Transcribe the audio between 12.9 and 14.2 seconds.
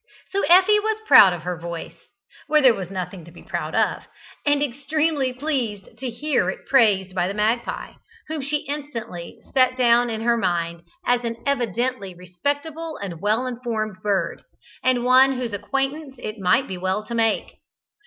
and well informed